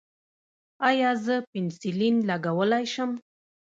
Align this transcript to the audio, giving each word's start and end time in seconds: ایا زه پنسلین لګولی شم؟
ایا 0.89 1.11
زه 1.25 1.35
پنسلین 1.51 2.15
لګولی 2.29 2.85
شم؟ 2.93 3.11